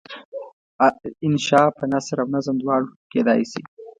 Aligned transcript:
انشأ 1.25 1.61
په 1.77 1.83
نثر 1.91 2.17
او 2.23 2.27
نظم 2.35 2.55
دواړو 2.59 2.87
کیدای 3.11 3.41
شي. 3.51 3.61